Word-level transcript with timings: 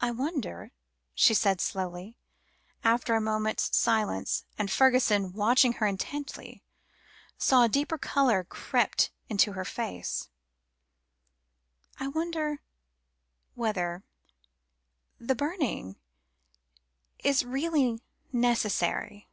"I 0.00 0.12
wonder," 0.12 0.70
she 1.12 1.34
said 1.34 1.60
slowly, 1.60 2.14
after 2.84 3.16
a 3.16 3.20
moment's 3.20 3.76
silence 3.76 4.44
and 4.56 4.70
Fergusson, 4.70 5.32
watching 5.32 5.72
her 5.82 5.88
intently, 5.88 6.62
saw 7.36 7.62
that 7.62 7.64
a 7.64 7.68
deeper 7.70 7.98
colour 7.98 8.44
crept 8.44 9.10
into 9.28 9.54
her 9.54 9.64
face 9.64 10.28
"I 11.98 12.06
wonder 12.06 12.60
whether 13.56 14.04
the 15.18 15.34
burning 15.34 15.96
is 17.18 17.42
really 17.44 17.98
necessary?" 18.30 19.26